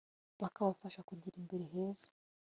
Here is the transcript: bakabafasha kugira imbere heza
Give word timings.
bakabafasha 0.41 0.99
kugira 1.09 1.35
imbere 1.41 1.65
heza 1.73 2.07